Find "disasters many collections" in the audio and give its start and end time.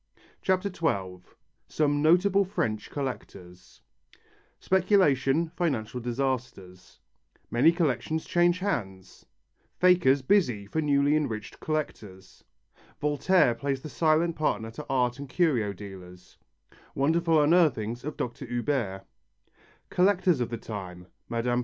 5.99-8.25